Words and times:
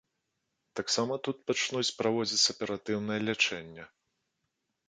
Таксама 0.79 1.13
тут 1.27 1.37
пачнуць 1.51 1.95
праводзіць 1.99 2.51
аператыўнае 2.57 3.19
лячэнне. 3.29 3.83